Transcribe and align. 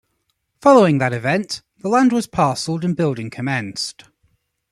Following 0.61 0.97
that 0.97 1.13
event, 1.13 1.61
the 1.77 1.87
land 1.87 2.11
was 2.11 2.25
parcelled 2.25 2.83
and 2.83 2.95
building 2.97 3.29
commenced. 3.29 4.05